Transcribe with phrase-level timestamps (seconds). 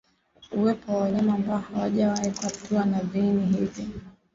[0.51, 3.87] Uwepo wa wanyama ambao hawajawahi kuathiriwa na viini hivi